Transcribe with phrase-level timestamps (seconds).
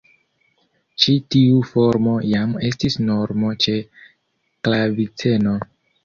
[1.01, 3.75] Ĉi tiu formo jam estis normo ĉe
[4.69, 5.55] klaviceno.